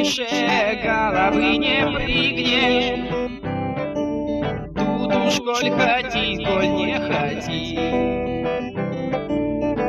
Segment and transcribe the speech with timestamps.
[0.00, 0.24] выше
[0.82, 3.10] головы не прыгнешь.
[4.74, 7.60] Тут уж коль хоти, коль не хоти.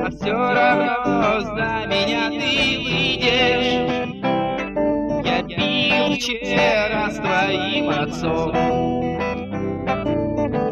[0.04, 2.52] А все равно за меня ты
[2.84, 3.72] выйдешь.
[5.26, 8.52] Я пил вчера с твоим отцом.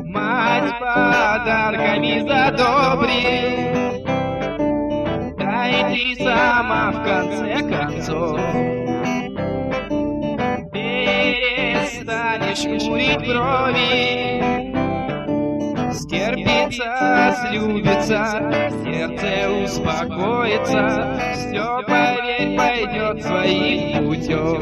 [0.05, 3.53] Мать подарками задобрил.
[5.37, 8.78] Да и ты сама в конце концов
[12.09, 14.73] Перестанешь курить брови
[15.93, 18.19] Стерпится, слюбится,
[18.83, 19.29] сердце
[19.63, 20.83] успокоится
[21.35, 24.59] Все, поверь, пойдет своим путем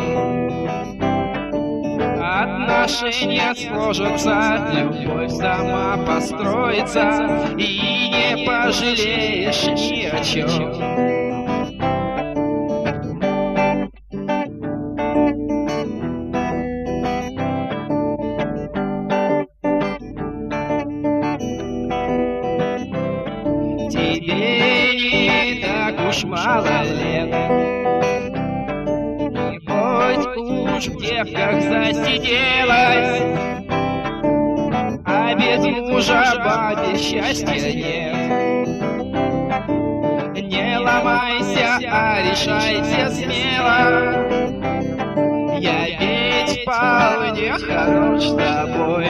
[2.21, 10.96] Отношения сложатся, любовь сама построится И не пожалеешь ни о чем
[26.07, 27.33] уж мало лет.
[29.53, 33.21] И хоть уж в девках засиделась
[35.05, 38.67] А без мужа бабе счастья нет.
[40.43, 43.77] Не ломайся, а решайся смело.
[45.59, 49.07] Я ведь вполне хорош с тобой.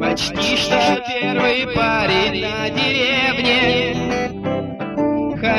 [0.00, 3.23] Почти что первый парень на деревне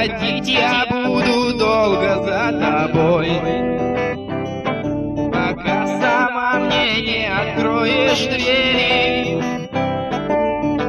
[0.08, 3.28] Ходить я буду долго за тобой.
[5.32, 9.42] Пока сама мне не откроешь двери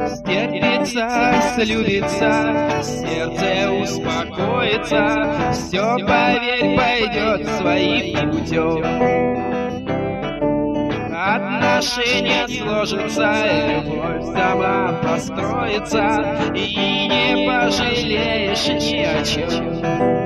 [0.07, 9.46] Стерпится, слюбится, сердце успокоится Все, поверь, пойдет своим путем
[11.37, 20.16] Отношения сложатся, любовь сама построится И не пожалеешь ни о чем